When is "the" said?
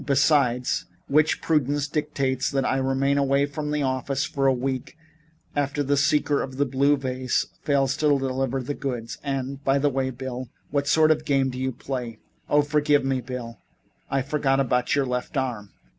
3.69-3.83, 5.83-5.95, 8.63-8.73, 9.77-9.89